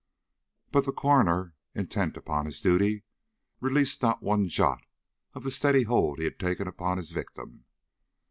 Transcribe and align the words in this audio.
But 0.71 0.85
the 0.87 0.91
coroner, 0.91 1.53
intent 1.75 2.17
upon 2.17 2.47
his 2.47 2.59
duty, 2.59 3.03
released 3.59 4.01
not 4.01 4.23
one 4.23 4.47
jot 4.47 4.83
of 5.35 5.43
the 5.43 5.51
steady 5.51 5.83
hold 5.83 6.17
he 6.17 6.23
had 6.23 6.39
taken 6.39 6.67
upon 6.67 6.97
his 6.97 7.11
victim. 7.11 7.65